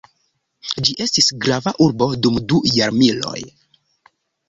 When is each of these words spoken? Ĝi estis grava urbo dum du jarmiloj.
Ĝi 0.87 0.95
estis 1.05 1.27
grava 1.45 1.75
urbo 1.89 2.09
dum 2.25 2.43
du 2.49 2.65
jarmiloj. 2.81 3.41